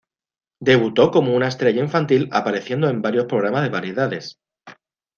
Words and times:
Debutó 0.59 1.11
como 1.11 1.35
una 1.35 1.47
estrella 1.47 1.79
infantil 1.83 2.27
apareciendo 2.31 2.89
en 2.89 3.03
varios 3.03 3.25
programas 3.27 3.61
de 3.61 3.69
variedades. 3.69 4.39